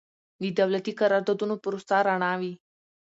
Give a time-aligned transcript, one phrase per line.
[0.41, 2.53] د دولتي قراردادونو پروسه رڼه وي.